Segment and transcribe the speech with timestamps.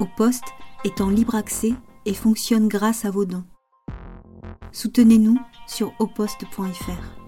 [0.00, 0.44] Au poste
[0.84, 1.74] est en libre accès
[2.06, 3.44] et fonctionne grâce à vos dons.
[4.72, 7.22] Soutenez-nous sur oposte.fr.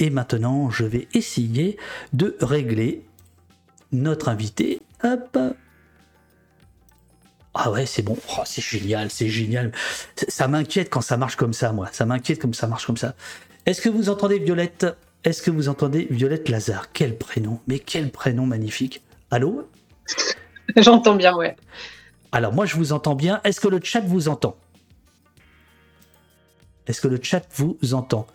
[0.00, 1.78] Et maintenant, je vais essayer
[2.12, 3.04] de régler
[3.92, 4.80] notre invité.
[5.02, 5.38] Hop.
[7.52, 8.16] Ah ouais, c'est bon.
[8.36, 9.70] Oh, c'est génial, c'est génial.
[10.28, 11.88] Ça m'inquiète quand ça marche comme ça, moi.
[11.92, 13.14] Ça m'inquiète comme ça marche comme ça.
[13.66, 14.86] Est-ce que vous entendez Violette?
[15.22, 16.92] Est-ce que vous entendez Violette Lazare?
[16.92, 19.02] Quel prénom Mais quel prénom magnifique.
[19.30, 19.68] Allô?
[20.76, 21.56] J'entends bien, ouais.
[22.32, 23.40] Alors moi, je vous entends bien.
[23.44, 24.56] Est-ce que le chat vous entend?
[26.86, 28.26] Est-ce que le chat vous entend?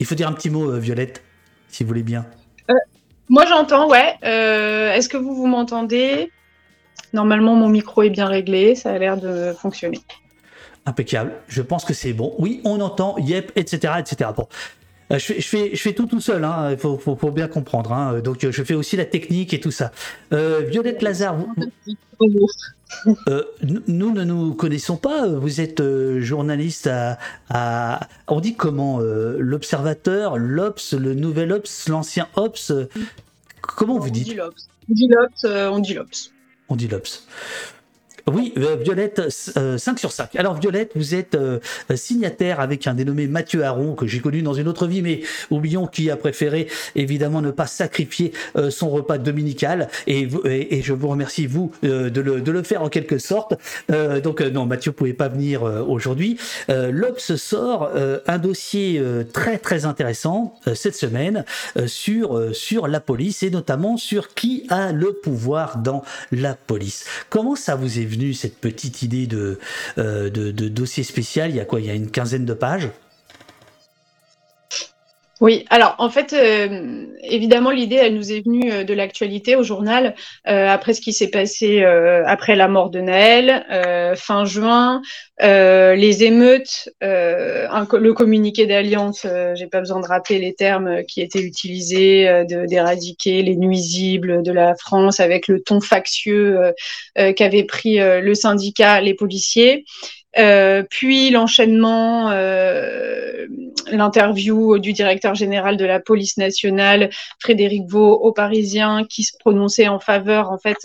[0.00, 1.22] Il faut dire un petit mot, euh, Violette,
[1.68, 2.26] si vous voulez bien.
[2.70, 2.74] Euh,
[3.28, 4.14] moi, j'entends, ouais.
[4.24, 6.32] Euh, est-ce que vous, vous m'entendez?
[7.12, 8.74] Normalement, mon micro est bien réglé.
[8.74, 10.00] Ça a l'air de fonctionner.
[10.86, 11.32] Impeccable.
[11.48, 12.34] Je pense que c'est bon.
[12.38, 14.30] Oui, on entend, yep, etc., etc.
[14.36, 14.48] Bon.
[15.10, 16.70] Je fais, je, fais, je fais, tout tout seul, hein.
[16.70, 17.92] il faut, faut, faut, bien comprendre.
[17.92, 18.20] Hein.
[18.20, 19.92] Donc je fais aussi la technique et tout ça.
[20.32, 21.54] Euh, Violette Lazare, vous,
[23.28, 25.28] euh, nous ne nous connaissons pas.
[25.28, 27.18] Vous êtes euh, journaliste à,
[27.50, 32.72] à, On dit comment L'Observateur, l'Obs, le Nouvel Obs, l'ancien Obs.
[33.60, 34.28] Comment vous dites?
[34.28, 35.38] On dit l'Obs.
[35.70, 36.32] On dit l'Obs.
[36.70, 37.26] On dit l'Obs.
[38.32, 40.34] Oui, euh, Violette, 5 euh, sur 5.
[40.36, 41.58] Alors Violette, vous êtes euh,
[41.94, 45.86] signataire avec un dénommé Mathieu Aron, que j'ai connu dans une autre vie, mais oublions
[45.86, 48.32] qui a préféré évidemment ne pas sacrifier
[48.70, 49.88] son repas dominical.
[50.06, 50.28] Et,
[50.82, 53.54] je vous remercie, vous, de le, de, le, faire en quelque sorte.
[54.22, 56.38] donc non, Mathieu ne pouvait pas venir aujourd'hui.
[56.68, 57.90] L'Obs sort
[58.26, 59.02] un dossier
[59.32, 61.44] très très intéressant cette semaine
[61.86, 66.02] sur, sur la police et notamment sur qui a le pouvoir dans
[66.32, 67.04] la police.
[67.28, 69.58] Comment ça vous est cette petite idée de,
[69.98, 71.50] euh, de, dossier spécial.
[71.50, 71.80] Il y a quoi?
[71.80, 72.88] Il y a une quinzaine de pages
[75.44, 79.62] oui, alors en fait, euh, évidemment, l'idée, elle nous est venue euh, de l'actualité au
[79.62, 80.14] journal,
[80.46, 83.66] après ce qui s'est passé après la mort de Naël,
[84.16, 85.02] fin juin,
[85.38, 92.44] les émeutes, le communiqué d'alliance, j'ai pas besoin de rappeler les termes qui étaient utilisés,
[92.46, 96.72] d'éradiquer les nuisibles de la France avec le ton factieux
[97.36, 99.84] qu'avait pris le syndicat, les policiers.
[100.38, 103.46] Euh, puis l'enchaînement, euh,
[103.90, 109.88] l'interview du directeur général de la police nationale, Frédéric Vaux, au Parisien, qui se prononçait
[109.88, 110.76] en faveur, en fait,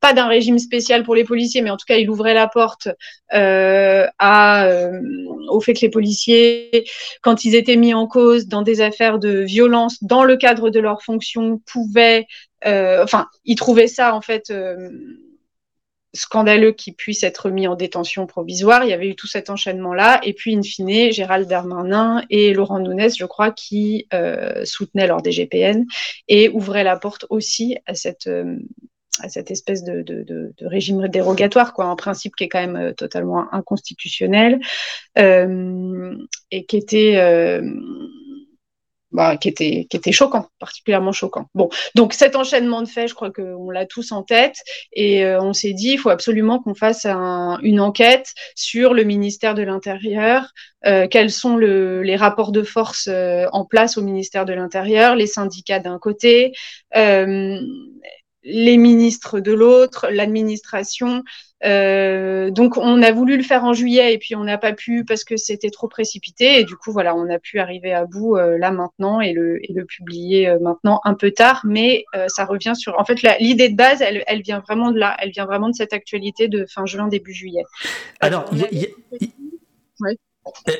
[0.00, 2.88] pas d'un régime spécial pour les policiers, mais en tout cas, il ouvrait la porte
[3.34, 5.00] euh, à, euh,
[5.48, 6.84] au fait que les policiers,
[7.22, 10.80] quand ils étaient mis en cause dans des affaires de violence dans le cadre de
[10.80, 12.26] leur fonction, pouvaient,
[12.66, 14.52] euh, enfin, ils trouvaient ça en fait
[16.12, 18.84] scandaleux qu'il puisse être mis en détention provisoire.
[18.84, 20.20] Il y avait eu tout cet enchaînement-là.
[20.24, 25.22] Et puis, in fine, Gérald Darmanin et Laurent Nunez, je crois, qui euh, soutenaient leur
[25.22, 25.84] DGPN
[26.28, 28.56] et ouvraient la porte aussi à cette, euh,
[29.22, 32.76] à cette espèce de, de, de, régime dérogatoire, quoi, un principe qui est quand même
[32.76, 34.60] euh, totalement inconstitutionnel
[35.18, 36.14] euh,
[36.50, 37.60] et qui était
[39.12, 41.46] bah, qui était qui était choquant, particulièrement choquant.
[41.54, 44.56] Bon, donc cet enchaînement de faits, je crois qu'on l'a tous en tête
[44.92, 49.02] et euh, on s'est dit il faut absolument qu'on fasse un, une enquête sur le
[49.04, 50.52] ministère de l'Intérieur,
[50.86, 55.16] euh, quels sont le, les rapports de force euh, en place au ministère de l'Intérieur,
[55.16, 56.52] les syndicats d'un côté,
[58.42, 61.22] les ministres de l'autre, l'administration.
[61.62, 65.04] Euh, donc on a voulu le faire en juillet et puis on n'a pas pu
[65.04, 68.36] parce que c'était trop précipité et du coup voilà on a pu arriver à bout
[68.36, 72.26] euh, là maintenant et le, et le publier euh, maintenant un peu tard mais euh,
[72.28, 75.32] ça revient sur en fait l'idée de base elle, elle, vient vraiment de là elle
[75.32, 77.64] vient vraiment de cette actualité de fin juin début juillet.
[78.20, 78.88] Alors il y a,
[80.00, 80.18] ouais.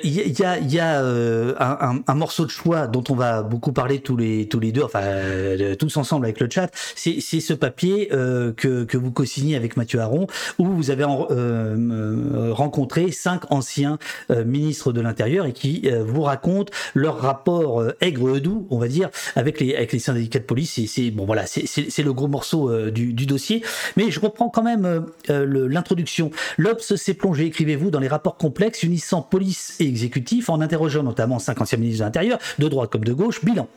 [0.05, 3.73] Il y a, y a euh, un, un, morceau de choix dont on va beaucoup
[3.73, 6.71] parler tous les, tous les deux, enfin euh, tous ensemble avec le chat.
[6.97, 10.27] C'est ce papier euh, que, que vous co-signez avec Mathieu Aron,
[10.59, 13.99] où vous avez en, euh, rencontré cinq anciens
[14.31, 19.61] euh, ministres de l'Intérieur et qui vous racontent leur rapport aigre-doux, on va dire, avec
[19.61, 20.81] les, avec les syndicats de police.
[20.87, 23.63] C'est bon, voilà, c'est le gros morceau du, du, dossier.
[23.97, 26.31] Mais je reprends quand même l'introduction.
[26.59, 31.39] L'Obs s'est plongé, écrivez-vous, dans les rapports complexes unissant police et exécutif en interrogeant notamment
[31.39, 33.69] cinq anciens ministres de l'Intérieur, de droite comme de gauche, bilan.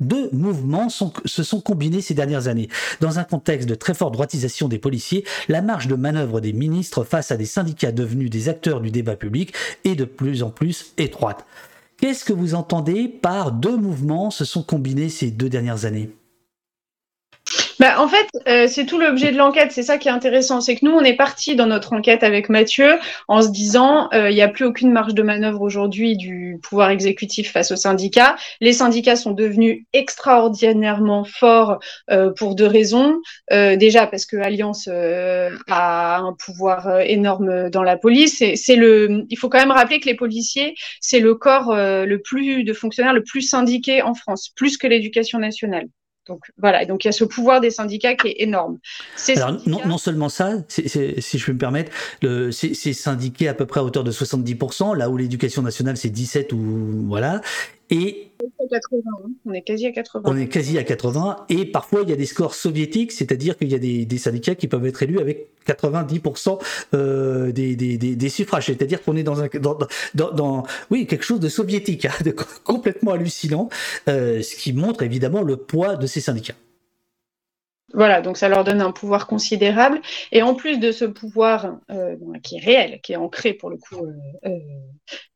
[0.00, 2.68] Deux mouvements se sont combinés ces dernières années.
[3.00, 7.04] Dans un contexte de très forte droitisation des policiers, la marge de manœuvre des ministres
[7.04, 9.52] face à des syndicats devenus des acteurs du débat public
[9.84, 11.44] est de plus en plus étroite.
[11.98, 16.10] Qu'est-ce que vous entendez par deux mouvements se sont combinés ces deux dernières années?
[17.80, 19.72] Bah, en fait, euh, c'est tout l'objet de l'enquête.
[19.72, 20.60] C'est ça qui est intéressant.
[20.60, 24.30] C'est que nous, on est parti dans notre enquête avec Mathieu en se disant, euh,
[24.30, 28.36] il n'y a plus aucune marge de manœuvre aujourd'hui du pouvoir exécutif face aux syndicats.
[28.60, 31.78] Les syndicats sont devenus extraordinairement forts
[32.10, 33.18] euh, pour deux raisons.
[33.50, 38.44] déjà parce que Alliance a un pouvoir énorme dans la police.
[38.56, 39.24] C'est le.
[39.30, 43.14] Il faut quand même rappeler que les policiers, c'est le corps le plus de fonctionnaires
[43.14, 45.86] le plus syndiqué en France, plus que l'éducation nationale.
[46.26, 48.78] Donc voilà, donc il y a ce pouvoir des syndicats qui est énorme.
[49.34, 51.90] Alors, non, seulement ça, si je peux me permettre,
[52.52, 56.52] c'est syndiqué à peu près à hauteur de 70%, là où l'éducation nationale c'est 17
[56.52, 57.40] ou voilà,
[57.90, 58.28] et.
[59.44, 60.22] On est quasi à 80.
[60.30, 61.36] On est quasi à 80.
[61.48, 64.68] Et parfois, il y a des scores soviétiques, c'est-à-dire qu'il y a des, syndicats qui
[64.68, 66.58] peuvent être élus avec 90%
[66.94, 68.66] euh, des, des, suffrages.
[68.66, 69.48] C'est-à-dire qu'on est dans, un,
[70.14, 72.30] dans, oui, quelque chose de soviétique, hein, de
[72.64, 73.68] complètement hallucinant,
[74.08, 76.54] euh, ce qui montre évidemment le poids de ces syndicats.
[77.92, 80.00] Voilà, donc ça leur donne un pouvoir considérable.
[80.30, 83.78] Et en plus de ce pouvoir euh, qui est réel, qui est ancré pour le
[83.78, 84.58] coup euh, euh,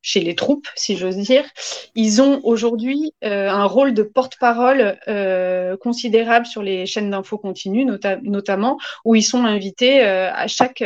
[0.02, 1.44] chez les troupes, si j'ose dire,
[1.94, 4.98] ils ont aujourd'hui un rôle de porte-parole
[5.80, 7.86] considérable sur les chaînes d'infos continues,
[8.22, 10.84] notamment, où ils sont invités à chaque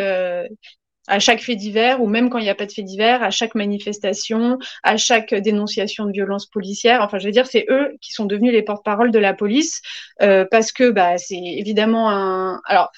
[1.09, 3.31] à chaque fait divers, ou même quand il n'y a pas de fait divers, à
[3.31, 7.03] chaque manifestation, à chaque dénonciation de violence policière.
[7.03, 9.81] Enfin, je veux dire, c'est eux qui sont devenus les porte-parole de la police,
[10.23, 12.61] euh, parce que bah, c'est évidemment un.
[12.67, 12.91] Alors,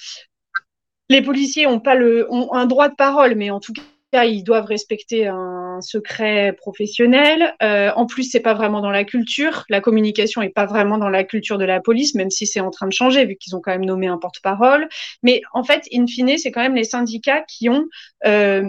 [1.08, 4.42] les policiers ont pas le ont un droit de parole, mais en tout cas ils
[4.42, 7.54] doivent respecter un secret professionnel.
[7.62, 9.64] Euh, en plus, c'est pas vraiment dans la culture.
[9.68, 12.70] La communication est pas vraiment dans la culture de la police, même si c'est en
[12.70, 14.88] train de changer, vu qu'ils ont quand même nommé un porte-parole.
[15.22, 17.84] Mais en fait, in fine, c'est quand même les syndicats qui ont
[18.26, 18.62] euh,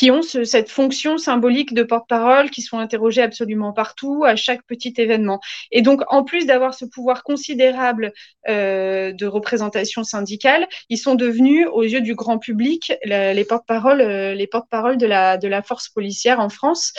[0.00, 4.94] qui ont cette fonction symbolique de porte-parole, qui sont interrogés absolument partout, à chaque petit
[4.96, 5.40] événement.
[5.72, 8.14] Et donc, en plus d'avoir ce pouvoir considérable
[8.48, 14.32] euh, de représentation syndicale, ils sont devenus, aux yeux du grand public, les porte-parole, euh,
[14.32, 16.94] les porte-parole de la, force policière en France.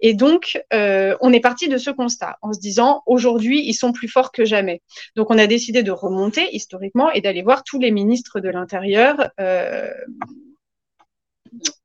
[0.00, 3.92] Et donc, euh, on est parti de ce constat en se disant, aujourd'hui, ils sont
[3.92, 4.80] plus forts que jamais.
[5.16, 9.32] Donc, on a décidé de remonter historiquement et d'aller voir tous les ministres de l'Intérieur.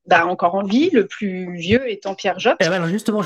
[0.08, 2.58] Bah, encore en vie, le plus vieux étant Pierre Jox.
[2.60, 3.22] Eh alors justement,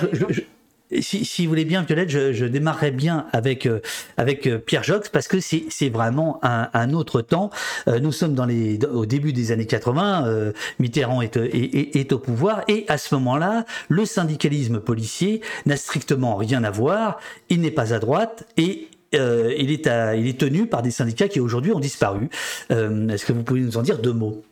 [1.02, 3.82] si, vous voulez bien, Violette, je, démarrerai bien avec, euh,
[4.16, 7.50] avec euh, Pierre Jox parce que c'est vraiment un, un, autre temps.
[7.88, 12.20] Euh, nous sommes dans les, au début des années 80, Mitterrand est, est, est, au
[12.20, 17.20] pouvoir et à ce moment-là, le syndicalisme policier n'a strictement rien à voir,
[17.50, 21.28] il n'est pas à droite et il, est à, il est tenu par des syndicats
[21.28, 22.30] qui aujourd'hui ont disparu.
[22.70, 24.44] Est-ce que vous pouvez nous en dire deux mots?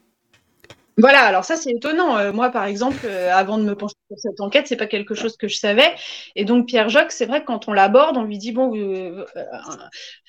[0.97, 2.17] Voilà, alors ça c'est étonnant.
[2.17, 5.13] Euh, moi, par exemple, euh, avant de me pencher sur cette enquête, c'est pas quelque
[5.13, 5.93] chose que je savais.
[6.35, 9.25] Et donc Pierre Jacques, c'est vrai que quand on l'aborde, on lui dit bon, euh,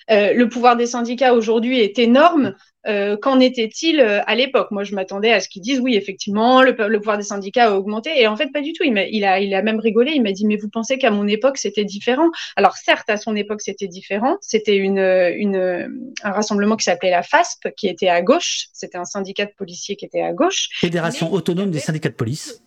[0.08, 2.54] le pouvoir des syndicats aujourd'hui est énorme.
[2.86, 4.70] Euh, qu'en était-il euh, à l'époque?
[4.70, 8.20] Moi, je m'attendais à ce qu'ils disent oui, effectivement, le, pouvoir des syndicats a augmenté.
[8.20, 8.84] Et en fait, pas du tout.
[8.84, 10.12] Il, il, a, il a même rigolé.
[10.14, 12.30] Il m'a dit mais vous pensez qu'à mon époque, c'était différent?
[12.54, 14.36] Alors, certes, à son époque, c'était différent.
[14.40, 18.68] C'était une, une, un rassemblement qui s'appelait la FASP, qui était à gauche.
[18.72, 20.68] C'était un syndicat de policiers qui était à gauche.
[20.74, 22.62] Fédération autonome des syndicats de police.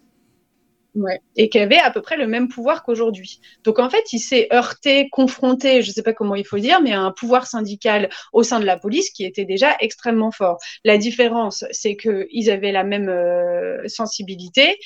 [1.35, 3.39] Et qui avait à peu près le même pouvoir qu'aujourd'hui.
[3.63, 6.81] Donc en fait, il s'est heurté, confronté, je ne sais pas comment il faut dire,
[6.81, 10.57] mais à un pouvoir syndical au sein de la police qui était déjà extrêmement fort.
[10.83, 14.77] La différence, c'est qu'ils avaient la même euh, sensibilité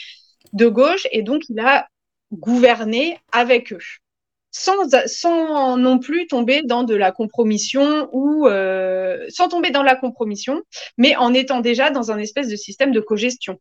[0.53, 1.87] de gauche et donc il a
[2.31, 3.79] gouverné avec eux.
[4.55, 10.61] Sans, non plus tomber dans de la compromission ou euh, sans tomber dans la compromission,
[10.97, 13.57] mais en étant déjà dans un espèce de système de cogestion.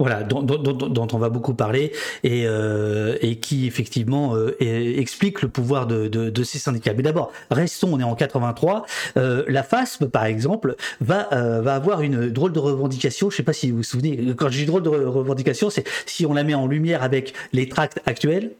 [0.00, 1.92] Voilà, dont, on va beaucoup parler
[2.24, 6.94] et, euh, qui effectivement euh, explique le pouvoir de, ces syndicats.
[6.96, 8.86] Mais d'abord, restons, on est en 83.
[9.18, 11.28] Euh, la FASP, par exemple, va,
[11.60, 13.28] va avoir une drôle de revendication.
[13.28, 15.86] Je ne sais pas si vous vous souvenez, quand je dis drôle de revendication, c'est
[16.06, 18.52] si on la met en lumière avec les tracts actuels.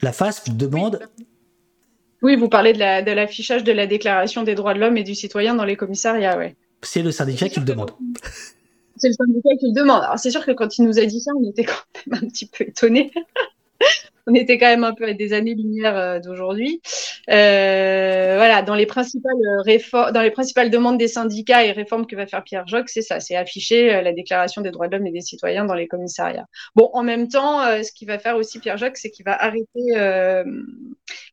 [0.00, 0.98] La FASP demande.
[2.22, 5.54] Oui, vous parlez de l'affichage de, la Déclaration des droits de l'homme et du citoyen
[5.54, 6.56] dans les commissariats, ouais.
[6.82, 7.92] C'est le syndicat qui le demande
[9.02, 10.02] c'est le syndicat qui le demande.
[10.02, 11.74] Alors c'est sûr que quand il nous a dit ça, on était quand
[12.06, 13.10] même un petit peu étonnés.
[14.28, 16.80] on était quand même un peu à des années-lumière euh, d'aujourd'hui.
[17.30, 19.32] Euh, voilà, dans les principales
[19.64, 23.02] réformes, dans les principales demandes des syndicats et réformes que va faire Pierre Joc, c'est
[23.02, 25.88] ça, c'est afficher euh, la Déclaration des droits de l'homme et des citoyens dans les
[25.88, 26.46] commissariats.
[26.76, 29.64] Bon, en même temps, ce qu'il va faire aussi Pierre Joc, c'est qu'il va arrêter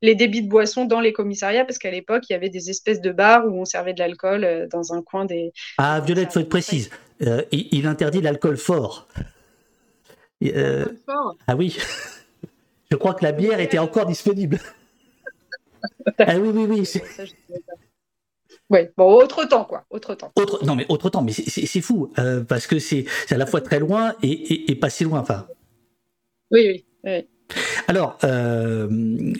[0.01, 3.01] les débits de boissons dans les commissariats parce qu'à l'époque, il y avait des espèces
[3.01, 5.51] de bars où on servait de l'alcool dans un coin des.
[5.77, 6.89] Ah, Violette, faut être précise.
[7.51, 9.07] Il, interdit l'alcool fort.
[11.05, 11.35] fort.
[11.47, 11.77] Ah oui.
[12.91, 14.59] Je crois que la bière était encore disponible.
[16.19, 17.01] ah oui, oui, oui.
[18.71, 19.85] Oui, bon, autre temps, quoi.
[19.89, 20.31] Autre temps.
[20.35, 23.61] Autre, non, mais autre temps, mais c'est fou, euh, parce que c'est à la fois
[23.61, 25.19] très loin et, et, pas si loin.
[25.19, 25.47] Enfin.
[26.51, 26.85] Oui, oui.
[27.03, 27.27] oui.
[27.87, 28.87] Alors, euh,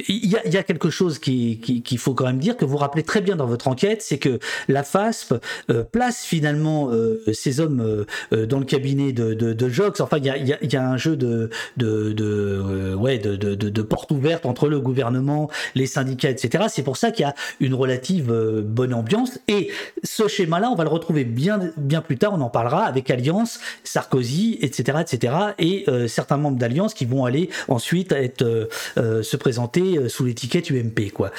[0.07, 3.21] il y, a quelque chose qu'il qui, faut quand même dire, que vous rappelez très
[3.21, 5.35] bien dans votre enquête, c'est que la FASP
[5.69, 10.01] euh, place finalement euh, ces hommes dans le cabinet de, de, Jox.
[10.01, 14.67] Enfin, il y a, un jeu de, de, de ouais, de, de, porte ouverte entre
[14.67, 16.65] le gouvernement, les syndicats, etc.
[16.69, 19.39] C'est pour ça qu'il y a une relative bonne ambiance.
[19.47, 19.69] Et
[20.03, 23.59] ce schéma-là, on va le retrouver bien, bien plus tard, on en parlera, avec Alliance,
[23.83, 24.99] Sarkozy, etc.
[25.01, 25.33] etc.
[25.59, 28.65] et certains membres d'Alliance qui vont aller ensuite à être, euh,
[28.98, 31.12] euh, se présenter euh, sous l'étiquette UMP.
[31.13, 31.32] Quoi.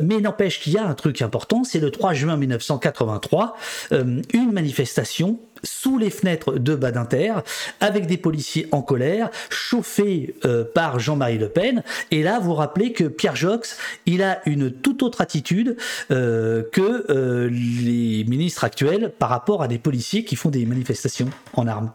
[0.00, 3.56] mais n'empêche qu'il y a un truc important, c'est le 3 juin 1983,
[3.90, 7.34] une manifestation sous les fenêtres de Badinter,
[7.80, 10.34] avec des policiers en colère, chauffés
[10.74, 11.82] par Jean-Marie Le Pen.
[12.10, 15.76] Et là, vous rappelez que Pierre Jox, il a une toute autre attitude
[16.08, 21.90] que les ministres actuels par rapport à des policiers qui font des manifestations en armes.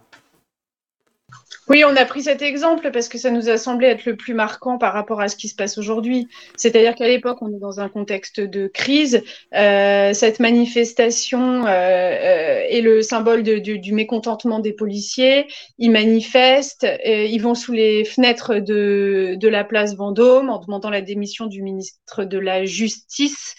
[1.69, 4.33] Oui, on a pris cet exemple parce que ça nous a semblé être le plus
[4.33, 6.27] marquant par rapport à ce qui se passe aujourd'hui.
[6.57, 9.23] C'est-à-dire qu'à l'époque, on est dans un contexte de crise.
[9.55, 15.47] Euh, cette manifestation euh, euh, est le symbole du, du, mécontentement des policiers.
[15.77, 21.01] Ils manifestent, ils vont sous les fenêtres de, de la place Vendôme en demandant la
[21.01, 23.55] démission du ministre de la Justice.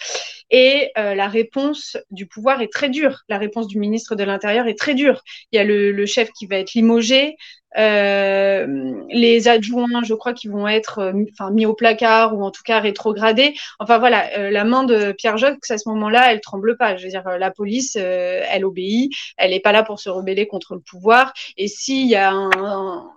[0.57, 3.23] Et euh, la réponse du pouvoir est très dure.
[3.29, 5.21] La réponse du ministre de l'Intérieur est très dure.
[5.51, 7.37] Il y a le, chef qui va être limogé.
[7.77, 12.63] Euh, les adjoints, je crois, qui vont être euh, mis au placard ou en tout
[12.65, 13.57] cas rétrogradés.
[13.81, 16.97] Enfin voilà, la main de Pierre Jox à ce moment-là, elle tremble pas.
[16.97, 19.13] Je veux dire, la police, elle obéit.
[19.37, 21.33] Elle n'est pas là pour se rebeller contre le pouvoir.
[21.57, 23.11] Et s'il y a un, un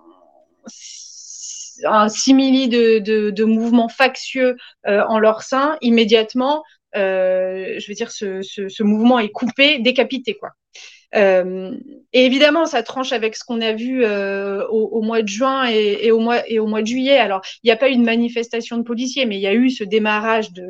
[1.86, 6.64] un simili de, de, de mouvements factieux en leur sein, immédiatement,
[6.98, 10.50] je veux dire, ce, mouvement est coupé, décapité, quoi.
[11.16, 11.72] Euh,
[12.12, 16.12] et évidemment, ça tranche avec ce qu'on a vu euh, au, mois de juin et,
[16.12, 17.18] au mois, et au mois de juillet.
[17.18, 19.70] Alors, il n'y a pas eu de manifestation de policiers, mais il y a eu
[19.70, 20.66] ce démarrage de,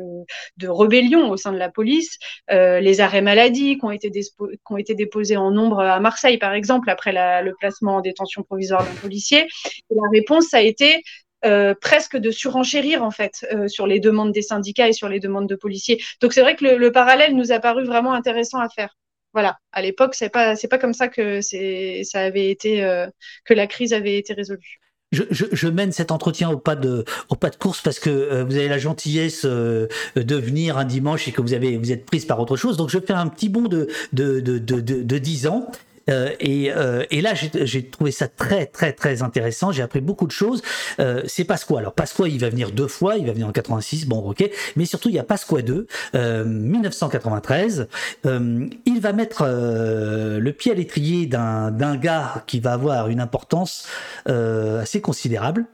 [0.58, 2.18] de rébellion au sein de la police,
[2.50, 6.38] euh, les arrêts maladie qui ont, été qui ont été déposés en nombre à Marseille,
[6.38, 9.46] par exemple, après le placement en détention provisoire d'un policier.
[9.90, 11.02] Et la réponse, ça a été
[11.44, 15.20] euh, presque de surenchérir en fait euh, sur les demandes des syndicats et sur les
[15.20, 16.02] demandes de policiers.
[16.20, 18.96] Donc c'est vrai que le, le, parallèle nous a paru vraiment intéressant à faire.
[19.32, 23.06] Voilà, à l'époque c'est pas c'est pas comme ça que ça avait été euh,
[23.44, 24.80] que la crise avait été résolue.
[25.12, 28.56] Je, je, mène cet entretien au pas de au pas de course parce que vous
[28.56, 32.40] avez la gentillesse de venir un dimanche et que vous avez vous êtes prise par
[32.40, 32.76] autre chose.
[32.76, 35.70] Donc je fais un petit bond de de de de, de, de 10 ans
[36.08, 39.72] euh, et, euh, et, là, j'ai trouvé ça très, très, très intéressant.
[39.72, 40.62] J'ai appris beaucoup de choses.
[41.00, 41.78] Euh, c'est Pasqua.
[41.78, 43.16] Alors, Pasqua, il va venir deux fois.
[43.16, 44.06] Il va venir en 86.
[44.06, 44.48] Bon, ok.
[44.76, 47.88] Mais surtout, il y a Pasqua 2, 1993.
[48.24, 53.86] il va mettre le pied à l'étrier d'un gars qui va avoir une importance
[54.26, 55.66] assez considérable.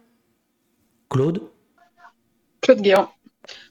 [1.11, 1.43] Claude?
[2.61, 3.11] Claude Guéant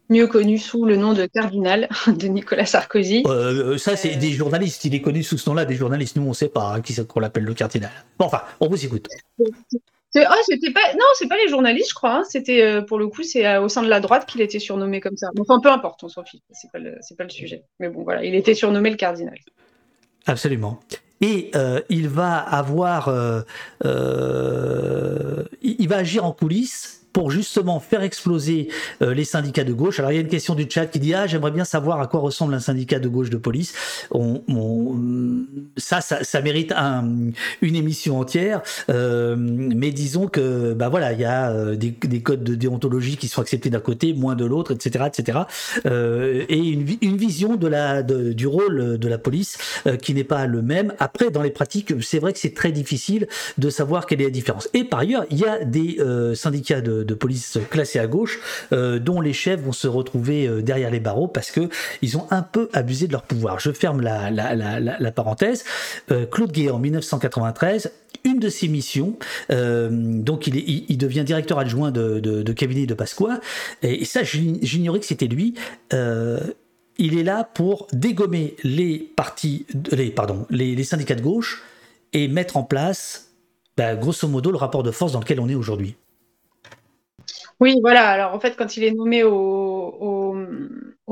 [0.10, 3.24] mieux connu sous le nom de cardinal de Nicolas Sarkozy.
[3.26, 4.86] Euh, ça, c'est des journalistes.
[4.86, 6.16] Il est connu sous ce nom-là, des journalistes.
[6.16, 7.92] Nous, on ne sait pas hein, qui qu'on l'appelle le cardinal.
[8.18, 9.08] Bon, enfin, on vous écoute.
[10.16, 10.94] Ah, c'était pas.
[10.94, 12.18] Non, c'est pas les journalistes, je crois.
[12.18, 12.24] Hein.
[12.30, 15.02] C'était euh, pour le coup, c'est euh, au sein de la droite qu'il était surnommé
[15.02, 15.30] comme ça.
[15.40, 16.42] Enfin, peu importe, on s'en fiche.
[16.52, 17.64] C'est pas le, pas le sujet.
[17.80, 19.38] Mais bon, voilà, il était surnommé le cardinal.
[20.28, 20.80] Absolument.
[21.22, 23.10] Et euh, il va avoir,
[23.84, 28.70] il va agir en coulisses pour justement faire exploser
[29.02, 30.00] euh, les syndicats de gauche.
[30.00, 32.08] Alors il y a une question du chat qui dit ah j'aimerais bien savoir à
[32.08, 33.74] quoi ressemble un syndicat de gauche de police.
[34.12, 34.42] On,
[35.78, 37.08] ça, ça, mérite un,
[37.62, 38.62] une émission entière.
[38.90, 43.18] Euh, mais disons que bah voilà il y a euh, des, des, codes de déontologie
[43.18, 45.40] qui sont acceptés d'un côté, moins de l'autre, etc., etc.
[45.86, 46.84] Euh, et une,
[47.18, 50.94] vision du rôle de la police euh, qui n'est pas le même.
[51.00, 53.28] Après dans les pratiques c'est vrai que c'est très difficile
[53.58, 54.68] de savoir quelle est la différence.
[54.74, 56.00] Et par ailleurs il y a des
[56.36, 58.40] syndicats de de, police classés à gauche,
[58.72, 61.70] euh, dont les chefs vont se retrouver euh, derrière les barreaux parce que
[62.02, 63.60] ils ont un peu abusé de leur pouvoir.
[63.60, 65.64] Je ferme la, la, la, parenthèse.
[66.12, 67.92] Euh, Claude Gué en 1993
[68.26, 69.18] une de ses missions,
[69.50, 73.42] donc il, est, il, devient directeur adjoint de, cabinet de Pasqua,
[73.82, 75.56] et, ça j'ignorais que c'était lui.
[75.92, 81.64] Il est là pour dégommer les partis, les, pardon, les syndicats de gauche
[82.14, 83.34] et mettre en place,
[83.76, 85.96] bah, grosso modo, le rapport de force dans lequel on est aujourd'hui.
[87.64, 88.10] Oui, voilà.
[88.10, 90.36] Alors en fait, quand il est nommé au,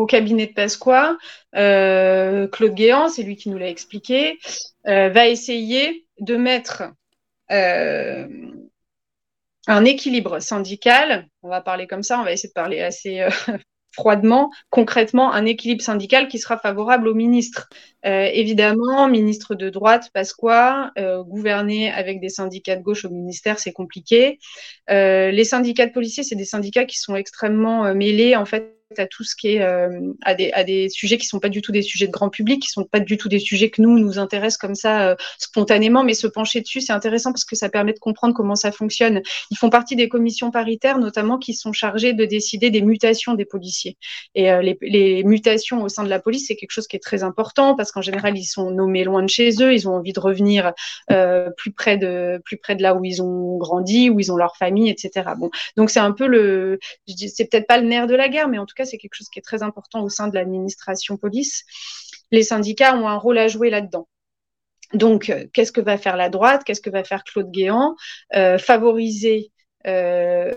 [0.09, 1.17] cabinet de Pasqua,
[1.55, 4.37] euh, Claude Guéant, c'est lui qui nous l'a expliqué,
[4.87, 6.83] euh, va essayer de mettre
[7.51, 8.27] euh,
[9.67, 11.29] un équilibre syndical.
[11.41, 13.25] On va parler comme ça, on va essayer de parler assez
[13.91, 17.69] froidement, concrètement, un équilibre syndical qui sera favorable au ministre.
[18.05, 23.59] Euh, évidemment, ministre de droite, quoi euh, Gouverner avec des syndicats de gauche au ministère,
[23.59, 24.39] c'est compliqué.
[24.89, 29.07] Euh, les syndicats de policiers, c'est des syndicats qui sont extrêmement mêlés, en fait, à
[29.07, 29.89] tout ce qui est euh,
[30.23, 32.61] à, des, à des sujets qui sont pas du tout des sujets de grand public,
[32.61, 36.03] qui sont pas du tout des sujets que nous nous intéressent comme ça euh, spontanément,
[36.03, 39.21] mais se pencher dessus, c'est intéressant parce que ça permet de comprendre comment ça fonctionne.
[39.49, 43.45] Ils font partie des commissions paritaires, notamment qui sont chargées de décider des mutations des
[43.45, 43.97] policiers.
[44.35, 46.99] Et euh, les, les, mutations au sein de la police, c'est quelque chose qui est
[46.99, 50.13] très important parce qu'en général, ils sont nommés loin de chez eux, ils ont envie
[50.13, 50.73] de revenir
[51.57, 54.55] plus près de plus près de là où ils ont grandi, où ils ont leur
[54.57, 55.29] famille, etc.
[55.37, 58.57] Bon, donc c'est un peu le, c'est peut-être pas le nerf de la guerre, mais
[58.57, 61.63] en tout c'est quelque chose qui est très important au sein de l'administration police.
[62.31, 64.07] Les syndicats ont un rôle à jouer là-dedans.
[64.93, 66.63] Donc, euh, qu'est-ce que va faire la droite?
[66.63, 67.95] Qu'est-ce que va faire Claude Guéant?
[68.35, 69.51] Euh, Favoriser
[69.87, 70.51] euh,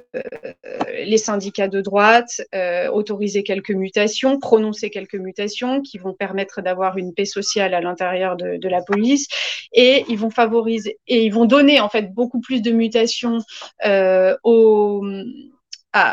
[1.06, 2.42] les syndicats de droite,
[2.92, 8.36] autoriser quelques mutations, prononcer quelques mutations qui vont permettre d'avoir une paix sociale à l'intérieur
[8.36, 9.26] de, de, la police,
[9.72, 13.38] et ils vont favoriser et ils vont donner en fait beaucoup plus de mutations
[14.42, 15.02] aux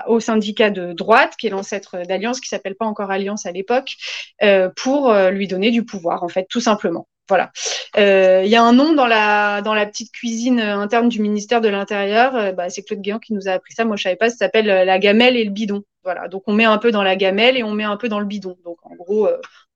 [0.07, 3.95] au syndicat de droite, qui est l'ancêtre d'Alliance, qui s'appelle pas encore Alliance à l'époque,
[4.43, 7.07] euh, pour euh, lui donner du pouvoir, en fait, tout simplement.
[7.29, 7.51] Voilà.
[7.97, 11.61] Euh, il y a un nom dans la, dans la petite cuisine interne du ministère
[11.61, 12.53] de l'Intérieur.
[12.53, 13.85] bah, c'est Claude Guéant qui nous a appris ça.
[13.85, 14.29] Moi, je savais pas.
[14.29, 15.83] Ça s'appelle la gamelle et le bidon.
[16.03, 16.27] Voilà.
[16.27, 18.25] Donc, on met un peu dans la gamelle et on met un peu dans le
[18.25, 18.57] bidon.
[18.65, 19.29] Donc, en gros,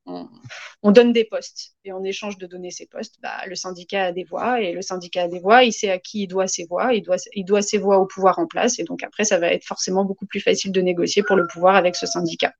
[0.06, 4.12] on, donne des postes et en échange de donner ces postes, bah, le syndicat a
[4.12, 6.66] des voix et le syndicat a des voix, il sait à qui il doit ses
[6.66, 8.80] voix, il doit, il doit ses voix au pouvoir en place.
[8.80, 11.76] Et donc après ça va être forcément beaucoup plus facile de négocier pour le pouvoir
[11.76, 12.54] avec ce syndicat.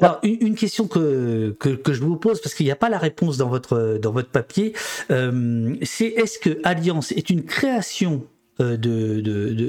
[0.00, 3.36] Alors, une, question que, que, je vous pose, parce qu'il n'y a pas la réponse
[3.36, 4.72] dans votre, dans votre papier,
[5.10, 8.26] euh, c'est est-ce que Alliance est une création
[8.60, 9.20] euh, de,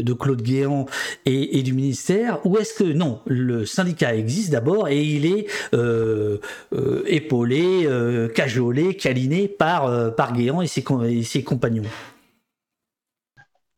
[0.02, 0.86] de, Claude Guéant
[1.26, 6.38] et, du ministère ou est-ce que non, le syndicat existe d'abord et il est euh,
[6.74, 7.88] euh, épaulé,
[8.36, 11.84] cajolé, câliné par, par Guéant et ses compagnons?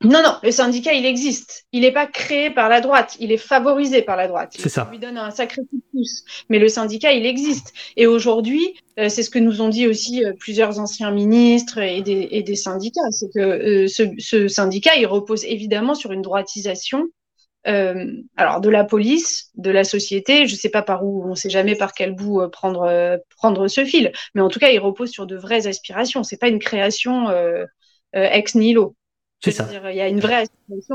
[0.05, 1.65] Non, non, le syndicat, il existe.
[1.71, 4.53] Il n'est pas créé par la droite, il est favorisé par la droite.
[4.57, 4.87] C'est ça.
[4.91, 6.23] lui donne un sacré coup de pouce.
[6.49, 7.73] Mais le syndicat, il existe.
[7.97, 12.01] Et aujourd'hui, euh, c'est ce que nous ont dit aussi euh, plusieurs anciens ministres et
[12.01, 17.05] des, syndicats, c'est que euh, ce, syndicat, il repose évidemment sur une droitisation.
[17.63, 21.35] alors de la police, de la société, je ne sais pas par où, on ne
[21.35, 25.09] sait jamais par quel bout prendre prendre ce fil, mais en tout cas, il repose
[25.09, 26.21] sur de vraies aspirations.
[26.23, 27.27] C'est pas une création
[28.13, 28.95] ex nihilo.
[29.91, 30.45] Il y a une vraie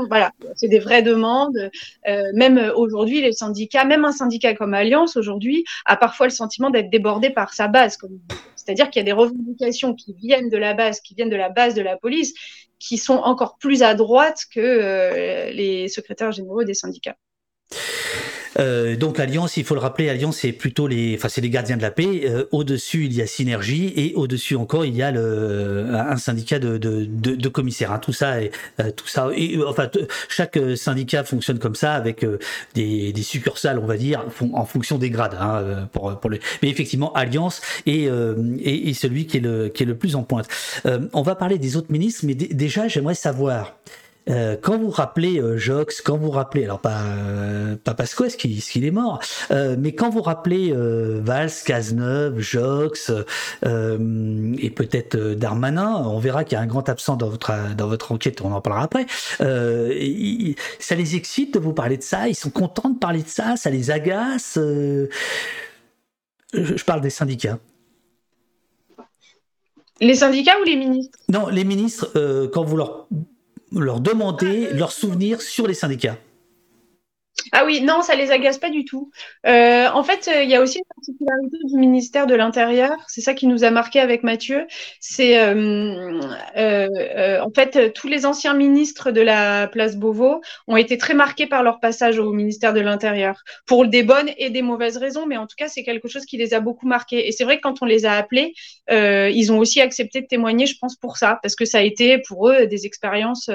[0.09, 1.69] voilà, c'est des vraies demandes.
[2.07, 6.69] Euh, même aujourd'hui, les syndicats, même un syndicat comme Alliance aujourd'hui, a parfois le sentiment
[6.69, 7.97] d'être débordé par sa base.
[8.55, 11.49] C'est-à-dire qu'il y a des revendications qui viennent de la base, qui viennent de la
[11.49, 12.33] base de la police,
[12.79, 17.15] qui sont encore plus à droite que euh, les secrétaires généraux des syndicats.
[18.59, 21.77] Euh, donc Alliance, il faut le rappeler, Alliance c'est plutôt les, enfin c'est les gardiens
[21.77, 22.23] de la paix.
[22.25, 26.59] Euh, au-dessus il y a Synergie et au-dessus encore il y a le, un syndicat
[26.59, 27.91] de, de, de, commissaires.
[27.91, 27.99] Hein.
[27.99, 29.89] Tout ça, et, euh, tout ça, et enfin
[30.29, 32.25] chaque syndicat fonctionne comme ça avec
[32.73, 35.37] des, des, succursales, on va dire, en fonction des grades.
[35.39, 36.39] Hein, pour, pour le...
[36.61, 38.09] Mais effectivement, Alliance est,
[38.63, 40.47] est, celui qui est le qui est le plus en pointe.
[41.13, 43.75] on va parler des autres ministres, mais déjà j'aimerais savoir.
[44.31, 47.95] Euh, quand vous rappelez euh, Jox, quand vous rappelez, alors pas, euh, pas
[48.37, 49.19] qu'il est mort,
[49.51, 53.11] euh, mais quand vous rappelez Valls, Cazeneuve, Jox
[53.63, 58.11] et peut-être Darmanin, on verra qu'il y a un grand absent dans votre, dans votre
[58.11, 59.05] enquête, on en parlera après.
[59.39, 63.55] ça les excite de vous parler de ça Ils sont contents de parler de ça
[63.57, 65.07] Ça les agace je,
[66.53, 67.59] je parle des syndicats.
[69.99, 71.19] Les syndicats ou les ministres?
[71.29, 72.11] Non, les ministres,
[72.51, 73.07] quand vous leur
[73.79, 76.17] leur demander leurs souvenirs sur les syndicats.
[77.51, 79.11] Ah oui, non, ça les agace pas du tout.
[79.45, 82.91] Euh, en fait, il y a aussi une particularité du ministère de l'Intérieur.
[83.07, 84.67] C'est ça qui nous a marqué avec Mathieu.
[84.99, 86.19] C'est euh,
[86.57, 91.47] euh, en fait tous les anciens ministres de la place Beauvau ont été très marqués
[91.47, 95.25] par leur passage au ministère de l'Intérieur, pour des bonnes et des mauvaises raisons.
[95.25, 97.27] Mais en tout cas, c'est quelque chose qui les a beaucoup marqués.
[97.27, 98.53] Et c'est vrai que quand on les a appelés,
[98.89, 102.19] ils ont aussi accepté de témoigner, je pense, pour ça, parce que ça a été
[102.19, 103.45] pour eux des expériences.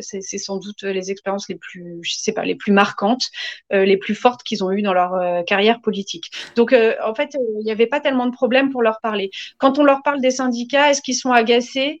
[0.00, 2.89] c'est sans doute les expériences les plus, je sais pas, les plus marquantes
[3.72, 6.30] euh, les plus fortes qu'ils ont eues dans leur euh, carrière politique.
[6.56, 9.30] Donc, euh, en fait, il n'y avait pas tellement de problèmes pour leur parler.
[9.58, 11.98] Quand on leur parle des syndicats, est-ce qu'ils sont agacés?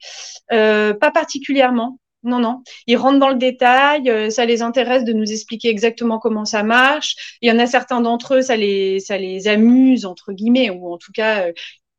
[0.48, 1.98] Pas particulièrement.
[2.22, 2.62] Non, non.
[2.86, 7.38] Ils rentrent dans le détail, ça les intéresse de nous expliquer exactement comment ça marche.
[7.40, 10.92] Il y en a certains d'entre eux, ça les, ça les amuse, entre guillemets, ou
[10.92, 11.46] en tout cas,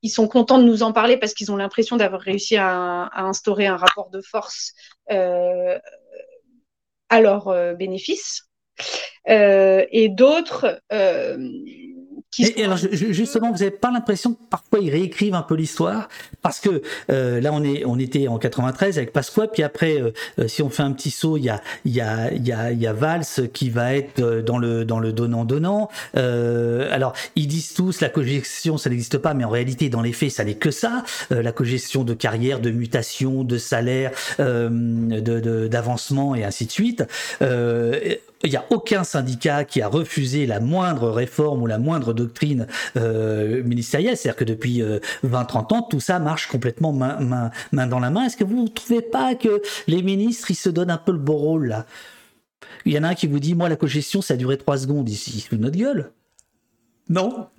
[0.04, 3.66] ils sont contents de nous en parler parce qu'ils ont l'impression d'avoir réussi à, instaurer
[3.66, 4.74] un rapport de force
[7.12, 8.51] à leur bénéfice.
[9.28, 10.82] Et d'autres
[12.40, 16.08] et, alors justement, vous n'avez pas l'impression que parfois ils réécrivent un peu l'histoire?
[16.42, 20.14] Parce que euh, là on est on était en 93 avec Pasqua, puis après euh,
[20.40, 22.88] euh, si on fait un petit saut, il y a y a y a y
[22.88, 25.90] a Valls qui va être dans le dans le donnant donnant.
[26.14, 30.32] alors ils disent tous la cogestion ça n'existe pas, mais en réalité dans les faits
[30.32, 36.46] ça n'est que ça, la cogestion de carrière, de mutation, de salaire, de d'avancement et
[36.46, 37.04] ainsi de suite
[38.44, 42.68] il n'y a aucun syndicat qui a refusé la moindre réforme ou la moindre doctrine
[42.98, 44.18] euh, ministérielle.
[44.18, 48.26] C'est-à-dire que depuis 20-30 euh, ans, tout ça marche complètement main, dans la main.
[48.26, 51.20] Est-ce que vous ne trouvez pas que les ministres, ils se donnent un peu le
[51.20, 51.86] beau rôle là?
[52.86, 54.80] Il y en a un qui vous dit, moi, la cogestion, ça a duré 3
[54.80, 56.12] secondes ici, sous notre gueule.
[57.12, 57.50] Non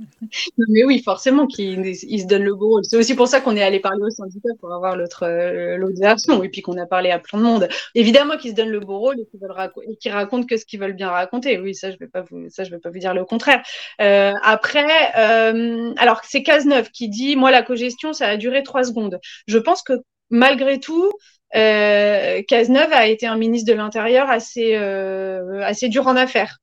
[0.56, 2.84] Mais oui, forcément qu'ils se donnent le beau rôle.
[2.84, 6.42] C'est aussi pour ça qu'on est allé parler au syndicat pour avoir l'autre euh, version
[6.42, 7.68] et puis qu'on a parlé à plein de monde.
[7.94, 11.10] Évidemment qu'ils se donnent le beau rôle et qu'ils racontent que ce qu'ils veulent bien
[11.10, 11.58] raconter.
[11.60, 13.62] Oui, ça je vais pas vous ça je vais pas vous dire le contraire.
[14.00, 18.84] Euh, après, euh, alors c'est Cazeneuve qui dit moi la cogestion ça a duré trois
[18.84, 19.20] secondes.
[19.46, 19.92] Je pense que
[20.30, 21.10] malgré tout,
[21.52, 26.56] Cazeneuve a été un ministre de l'Intérieur assez, assez dur en affaires.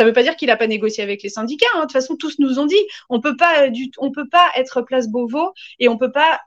[0.00, 1.66] Ça ne veut pas dire qu'il n'a pas négocié avec les syndicats.
[1.74, 1.80] Hein.
[1.80, 3.66] De toute façon, tous nous ont dit, on pas
[3.98, 6.40] on peut pas être place Beauvau et on peut pas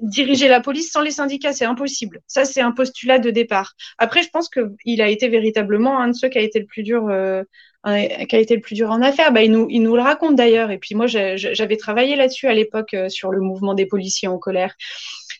[0.00, 2.20] diriger la police sans les syndicats, c'est impossible.
[2.28, 3.74] Ça, c'est un postulat de départ.
[3.98, 6.84] Après, je pense qu'il a été véritablement un de ceux qui a été le plus
[6.84, 7.42] dur, euh,
[7.84, 9.32] qui a été le plus dur en affaires.
[9.32, 10.70] Bah, il nous, il nous le raconte d'ailleurs.
[10.70, 14.38] Et puis moi, j'avais travaillé là-dessus à l'époque euh, sur le mouvement des policiers en
[14.38, 14.74] colère.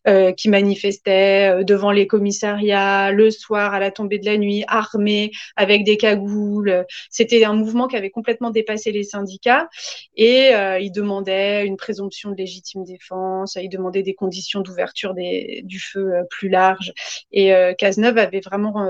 [0.07, 4.63] Euh, qui manifestaient euh, devant les commissariats le soir à la tombée de la nuit,
[4.69, 6.85] armés avec des cagoules.
[7.09, 9.67] C'était un mouvement qui avait complètement dépassé les syndicats
[10.15, 15.81] et euh, ils demandaient une présomption de légitime défense, ils demandaient des conditions d'ouverture du
[15.81, 16.93] feu plus larges.
[17.33, 18.87] Et Cazeneuve avait vraiment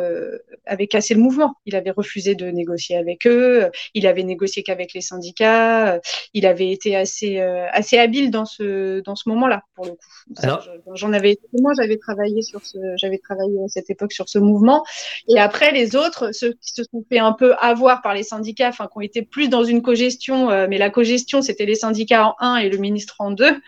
[0.67, 1.55] avait cassé le mouvement.
[1.65, 3.44] Il avait refusé de négocier avec eux.
[3.95, 6.01] Il avait négocié qu'avec les syndicats.
[6.33, 10.15] Il avait été assez assez habile dans ce dans ce moment-là pour le coup.
[10.95, 14.85] J'en avais moi j'avais travaillé sur ce j'avais travaillé à cette époque sur ce mouvement
[15.29, 18.69] et après les autres ceux qui se sont fait un peu avoir par les syndicats
[18.69, 22.27] enfin qui ont été plus dans une cogestion euh, mais la cogestion c'était les syndicats
[22.27, 23.61] en un et le ministre en deux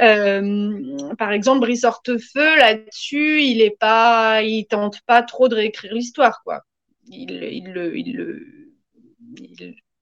[0.00, 5.94] euh, par exemple, Brice Hortefeux, là-dessus, il est pas, il tente pas trop de réécrire
[5.94, 6.62] l'histoire, quoi.
[7.06, 8.63] Il, il, il, il,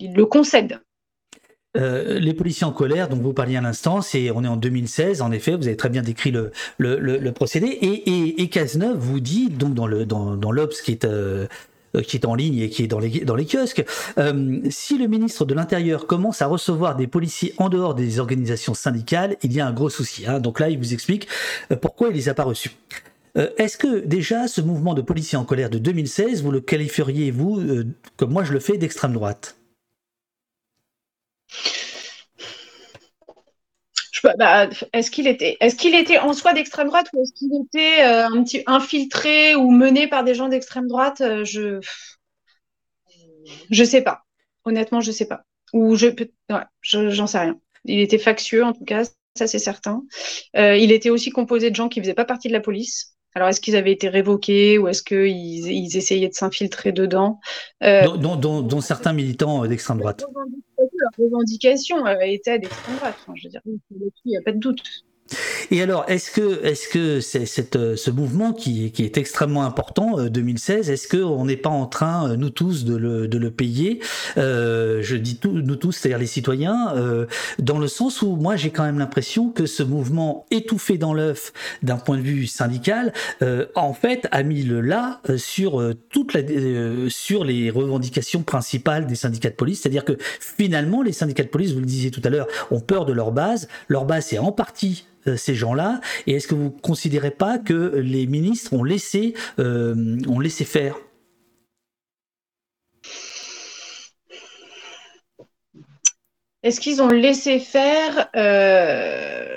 [0.00, 0.80] le concède.
[1.74, 5.22] Euh, les policiers en colère, dont vous parliez à l'instant, c'est on est en 2016.
[5.22, 7.66] En effet, vous avez très bien décrit le, le, procédé.
[7.66, 11.46] Et, et, et, Cazeneuve vous dit donc dans le dans, dans l'Obs qui est euh,
[12.06, 13.84] qui est en ligne et qui est dans les, dans les kiosques,
[14.18, 18.72] euh, si le ministre de l'Intérieur commence à recevoir des policiers en dehors des organisations
[18.72, 20.26] syndicales, il y a un gros souci.
[20.26, 20.40] Hein.
[20.40, 21.28] Donc là, il vous explique
[21.82, 22.70] pourquoi il les a pas reçus.
[23.34, 27.62] Est-ce que déjà ce mouvement de policiers en colère de 2016, vous le qualifieriez, vous,
[28.16, 29.56] comme moi je le fais, d'extrême droite?
[34.38, 38.62] Bah, est-ce qu'il était, en soi d'extrême droite ou est-ce qu'il était euh, un petit
[38.66, 41.80] infiltré ou mené par des gens d'extrême droite euh, Je,
[43.70, 44.22] je sais pas.
[44.64, 45.42] Honnêtement, je sais pas.
[45.72, 46.08] Ou je,
[46.82, 47.58] j'en sais rien.
[47.84, 50.04] Il était factieux en tout cas, ça c'est certain.
[50.56, 53.11] Euh, il était aussi composé de gens qui faisaient pas partie de la police.
[53.34, 57.40] Alors, est-ce qu'ils avaient été révoqués ou est-ce qu'ils ils essayaient de s'infiltrer dedans?
[57.82, 60.24] Euh, dont, certains militants d'extrême droite.
[60.78, 63.16] Leur revendication euh, était d'extrême droite.
[63.34, 64.82] je veux dire, il n'y a pas de doute.
[65.70, 69.64] Et alors, est-ce que, est-ce que c'est, cette, euh, ce mouvement qui, qui, est extrêmement
[69.64, 73.38] important, 2016, euh, est-ce qu'on n'est pas en train, euh, nous tous, de le, de
[73.38, 74.00] le payer
[74.36, 77.26] euh, Je dis tout, nous tous, c'est-à-dire les citoyens, euh,
[77.58, 81.52] dans le sens où moi j'ai quand même l'impression que ce mouvement étouffé dans l'œuf
[81.82, 86.40] d'un point de vue syndical, euh, en fait, a mis le là sur toute la,
[87.08, 91.72] sur les revendications principales des syndicats de police, c'est-à-dire que finalement, les syndicats de police,
[91.72, 93.68] vous le disiez tout à l'heure, ont peur de leur base.
[93.88, 95.06] Leur base, c'est en partie
[95.36, 100.18] ces gens-là Et est-ce que vous ne considérez pas que les ministres ont laissé, euh,
[100.28, 100.96] ont laissé faire?
[106.62, 109.56] Est-ce qu'ils ont laissé faire euh,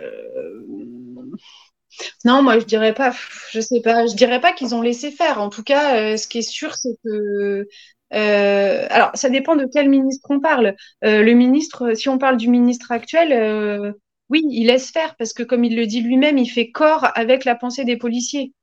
[2.23, 3.13] Non, moi je dirais pas.
[3.51, 4.08] Je sais pas.
[4.08, 5.39] Je dirais pas qu'ils ont laissé faire.
[5.39, 7.67] En tout cas, ce qui est sûr, c'est que
[8.12, 10.75] alors, ça dépend de quel ministre on parle.
[11.04, 13.93] le ministre, si on parle du ministre actuel,
[14.29, 17.45] oui, il laisse faire parce que, comme il le dit lui-même, il fait corps avec
[17.45, 18.53] la pensée des policiers.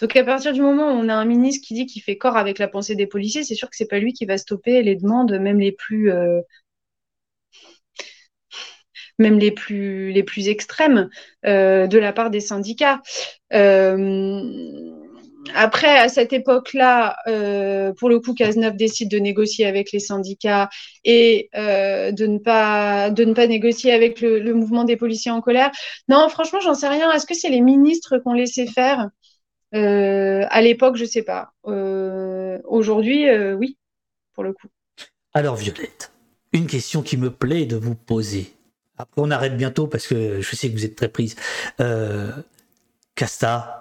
[0.00, 2.36] Donc, à partir du moment où on a un ministre qui dit qu'il fait corps
[2.36, 4.96] avec la pensée des policiers, c'est sûr que c'est pas lui qui va stopper les
[4.96, 6.40] demandes, même les plus, euh,
[9.18, 11.08] même les plus, les plus extrêmes
[11.46, 13.02] euh, de la part des syndicats.
[13.52, 14.99] Euh,
[15.54, 17.16] après, à cette époque-là,
[17.98, 20.68] pour le coup, Cazeneuve décide de négocier avec les syndicats
[21.04, 25.70] et de, ne pas, de ne pas négocier avec le, mouvement des policiers en colère.
[26.08, 27.10] Non, franchement, j'en sais rien.
[27.12, 29.08] Est-ce que c'est les ministres qu'on laissait faire?
[29.72, 31.52] À l'époque, je ne sais pas.
[31.64, 33.76] Aujourd'hui, oui,
[34.34, 34.68] pour le coup.
[35.32, 36.12] Alors, Violette,
[36.52, 38.52] une question qui me plaît de vous poser.
[39.16, 41.36] On arrête bientôt parce que je sais que vous êtes très prise.
[41.80, 42.32] Euh,
[43.14, 43.79] Casta,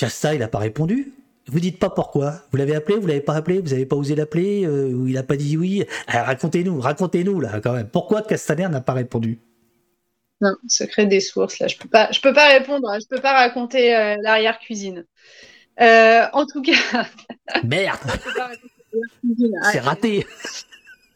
[0.00, 1.12] Casta, il n'a pas répondu.
[1.46, 2.40] Vous dites pas pourquoi.
[2.50, 5.12] Vous l'avez appelé, vous l'avez pas appelé, vous n'avez pas osé l'appeler, euh, ou il
[5.12, 5.84] n'a pas dit oui.
[6.08, 7.86] racontez-nous, racontez-nous là quand même.
[7.86, 9.40] Pourquoi Castaner n'a pas répondu?
[10.40, 12.98] Non, secret des sources là, je peux pas, je peux pas répondre, hein.
[12.98, 15.04] je peux pas raconter euh, l'arrière cuisine.
[15.78, 17.06] en tout cas.
[17.62, 18.00] Merde.
[19.72, 20.26] C'est raté.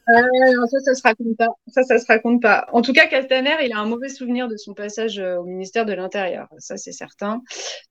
[0.08, 1.48] Euh, ça, ça se raconte pas.
[1.68, 2.66] Ça, ça se raconte pas.
[2.72, 5.86] En tout cas, Castaner, il a un mauvais souvenir de son passage euh, au ministère
[5.86, 6.48] de l'Intérieur.
[6.58, 7.42] Ça, c'est certain.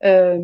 [0.03, 0.37] Euh,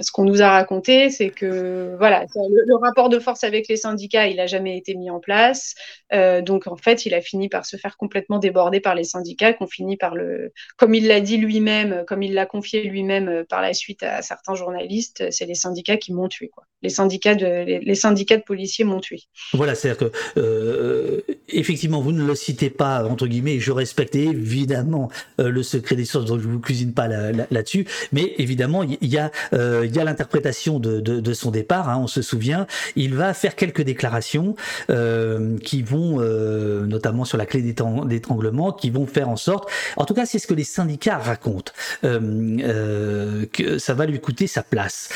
[0.00, 4.26] ce qu'on nous a raconté, c'est que voilà, le, rapport de force avec les syndicats,
[4.26, 5.74] il a jamais été mis en place.
[6.12, 9.52] Euh, donc, en fait, il a fini par se faire complètement déborder par les syndicats,
[9.52, 13.44] qu'on finit par le, comme il l'a dit lui-même, comme il l'a confié lui-même euh,
[13.48, 16.50] par la suite à certains journalistes, c'est les syndicats qui m'ont tué.
[16.82, 19.22] Les syndicats de, les, syndicats de policiers m'ont tué.
[19.54, 25.10] Voilà, c'est-à-dire que euh, effectivement, vous ne le citez pas, entre guillemets, je respecte évidemment
[25.38, 29.18] le secret des sources, donc je ne vous cuisine pas là-dessus, mais évidemment, il y,
[29.18, 29.30] a,
[29.76, 33.56] euh, y a l'interprétation de, de, son départ, hein, on se souvient, il va faire
[33.56, 34.56] quelques déclarations
[34.90, 40.04] euh, qui vont, euh, notamment sur la clé d'étranglement, qui vont faire en sorte, en
[40.04, 45.08] tout cas c'est ce que les syndicats racontent, que ça va lui coûter sa place,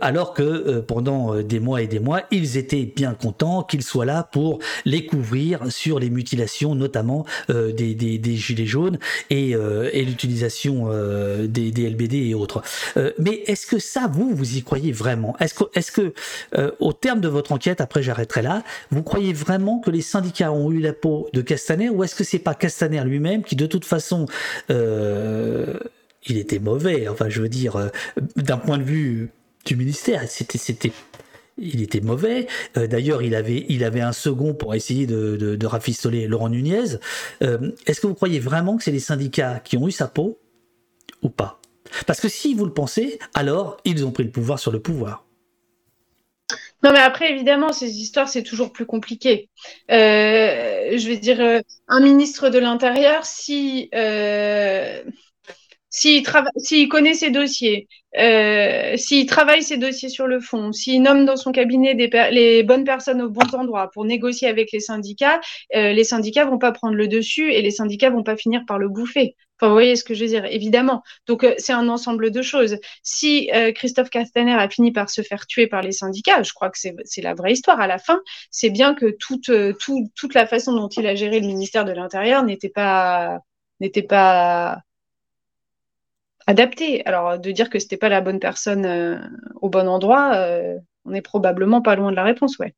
[0.00, 4.28] alors que pendant des mois et des mois, ils étaient bien contents qu'il soit là
[4.30, 8.98] pour les couvrir sur les mutilations, notamment des, des, gilets jaunes
[9.30, 10.88] et, et l'utilisation
[11.46, 12.62] des, des, LBD et autres.
[13.18, 15.36] mais est-ce que ça, vous, vous y croyez vraiment?
[15.40, 16.14] Est-ce que, est-ce que
[16.80, 20.70] au terme de votre enquête, après j'arrêterai là, vous croyez vraiment que les syndicats ont
[20.70, 23.84] eu la peau de Castaner ou est-ce que c'est pas Castaner lui-même qui, de toute
[23.84, 24.26] façon,
[24.68, 27.90] il était mauvais, enfin je veux dire,
[28.36, 29.30] d'un point de vue
[29.64, 30.92] du ministère, c'était, c'était
[31.58, 32.46] il était mauvais.
[32.76, 36.98] Euh, d'ailleurs, il avait, il avait un second pour essayer de, rafistoler Laurent Nunez.
[37.42, 40.38] Euh, est-ce que vous croyez vraiment que c'est les syndicats qui ont eu sa peau
[41.22, 41.60] ou pas?
[42.06, 45.24] Parce que si vous le pensez, alors ils ont pris le pouvoir sur le pouvoir.
[46.82, 49.48] Non, mais après, évidemment, ces histoires, c'est toujours plus compliqué.
[49.90, 51.40] Euh, je vais dire,
[51.88, 53.88] un ministre de l'Intérieur, si
[55.96, 61.36] s'il connaît ses dossiers, euh, s'il travaille ses dossiers sur le fond, s'il nomme dans
[61.36, 65.40] son cabinet des les bonnes personnes au bon endroit pour négocier avec les syndicats,
[65.74, 68.78] euh, les syndicats vont pas prendre le dessus et les syndicats vont pas finir par
[68.78, 69.36] le bouffer.
[69.58, 71.02] Enfin, vous voyez ce que je veux dire, évidemment.
[71.26, 72.76] Donc, euh, c'est un ensemble de choses.
[73.02, 76.68] Si euh, Christophe Castaner a fini par se faire tuer par les syndicats, je crois
[76.70, 77.80] que c'est la vraie histoire.
[77.80, 81.14] À la fin, c'est bien que toute, euh, tout, toute la façon dont il a
[81.14, 83.40] géré le ministère de l'Intérieur n'était pas
[83.80, 84.78] n'était pas
[86.46, 87.04] adapté.
[87.06, 89.18] Alors, de dire que c'était pas la bonne personne euh,
[89.60, 92.74] au bon endroit, euh, on est probablement pas loin de la réponse, ouais,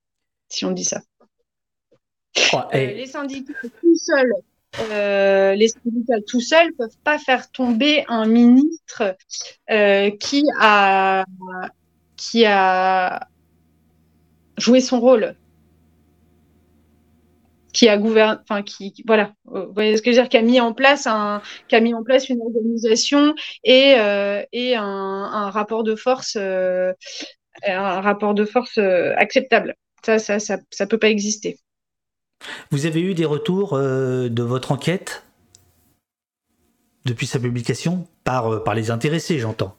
[0.49, 1.01] si on dit ça.
[2.55, 4.33] Euh, les syndicats tout seuls,
[5.57, 9.17] les syndicats tout seuls peuvent pas faire tomber un ministre
[9.67, 11.25] qui a
[12.17, 13.29] qui a
[14.57, 15.37] joué son rôle
[17.79, 20.37] qui a gouverné, enfin qui, voilà, euh, vous voyez ce que je veux dire, qui
[20.37, 24.75] a mis en place un, qui a mis en place une organisation et euh, et
[24.75, 26.93] un, un, rapport de force, euh,
[27.65, 29.77] un rapport de force acceptable.
[30.05, 31.61] Ça, ça, ça, ça, peut pas exister.
[32.73, 35.23] Vous avez eu des retours de votre enquête?
[37.05, 38.09] Depuis sa publication?
[38.25, 39.77] Par par les intéressés, j'entends,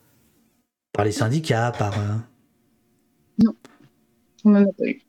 [0.93, 1.93] par les syndicats, par.
[3.43, 3.53] Non,
[4.45, 5.01] on n'en a pas eu.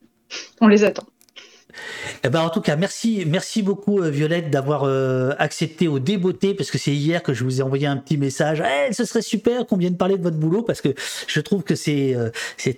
[0.59, 1.10] On les attend.
[2.23, 6.53] Eh ben, en tout cas, merci, merci beaucoup, euh, Violette, d'avoir euh, accepté au débeauté,
[6.53, 8.61] parce que c'est hier que je vous ai envoyé un petit message.
[8.61, 10.89] Eh, ce serait super qu'on vienne parler de votre boulot, parce que
[11.27, 12.29] je trouve que c'est euh,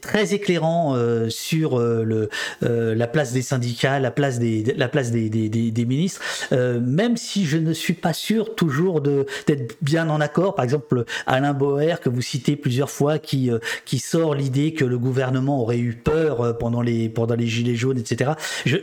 [0.01, 0.95] très éclairant
[1.29, 1.79] sur
[2.61, 8.55] la place des syndicats, la place des ministres, même si je ne suis pas sûr
[8.55, 10.55] toujours d'être bien en accord.
[10.55, 13.49] Par exemple, Alain Boer, que vous citez plusieurs fois, qui
[13.99, 17.11] sort l'idée que le gouvernement aurait eu peur pendant les
[17.47, 18.31] gilets jaunes, etc.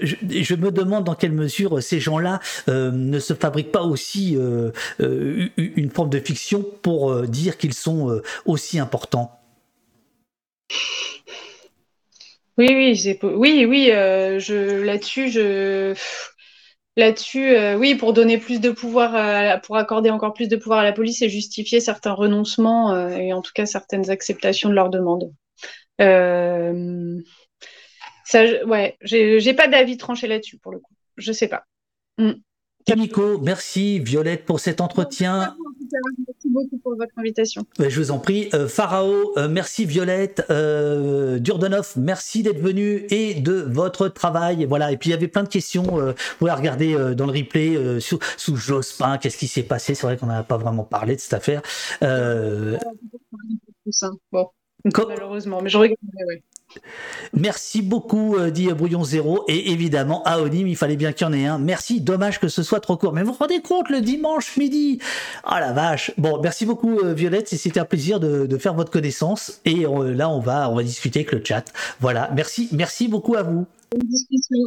[0.03, 4.71] je, me demande dans quelle mesure ces gens-là euh, ne se fabriquent pas aussi euh,
[5.01, 9.39] euh, une forme de fiction pour dire qu'ils sont aussi importants.
[12.59, 13.87] Oui, oui, oui, oui.
[13.89, 15.31] là-dessus,
[16.97, 20.93] là-dessus, oui, pour donner plus de pouvoir, pour accorder encore plus de pouvoir à la
[20.93, 25.33] police et justifier certains renoncements et en tout cas certaines acceptations de leurs demandes.
[28.31, 30.95] Ça, ouais, j'ai pas d'avis tranché là-dessus pour le coup.
[31.17, 31.65] Je sais pas.
[32.17, 32.35] Mm.
[33.43, 35.57] merci Violette pour cet entretien.
[36.29, 37.65] Merci beaucoup pour votre invitation.
[37.81, 38.49] Je vous en prie.
[38.55, 40.45] Euh, Pharao, euh, merci Violette.
[40.49, 44.65] Euh, Durdonov, merci d'être venu et de votre travail.
[44.65, 44.93] Voilà.
[44.93, 45.83] Et puis il y avait plein de questions.
[45.83, 49.19] vous pouvez regarder dans le replay sous, sous Jospin.
[49.19, 49.97] Qu'est-ce qui s'est passé?
[49.97, 51.63] C'est vrai qu'on n'a pas vraiment parlé de cette affaire.
[54.31, 54.51] Bon,
[54.85, 56.43] malheureusement, mais je regarderai, oui.
[57.33, 59.45] Merci beaucoup, euh, dit Brouillon Zéro.
[59.49, 61.59] Et évidemment, à Onim, il fallait bien qu'il y en ait un.
[61.59, 63.13] Merci, dommage que ce soit trop court.
[63.13, 64.99] Mais vous vous rendez compte, le dimanche midi
[65.45, 67.49] Ah oh, la vache Bon, merci beaucoup, euh, Violette.
[67.49, 69.61] C'était un plaisir de, faire votre connaissance.
[69.65, 71.65] Et euh, là, on va, on va discuter avec le chat.
[72.01, 73.67] Voilà, merci, merci beaucoup à vous.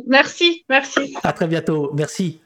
[0.08, 1.16] Merci, merci.
[1.24, 1.92] À très bientôt.
[1.94, 2.43] Merci.